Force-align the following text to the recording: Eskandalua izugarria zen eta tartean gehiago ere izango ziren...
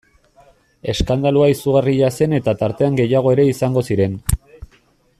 Eskandalua 0.93 1.49
izugarria 1.55 2.09
zen 2.21 2.33
eta 2.39 2.57
tartean 2.63 2.99
gehiago 3.03 3.35
ere 3.37 3.49
izango 3.55 3.85
ziren... 3.91 4.21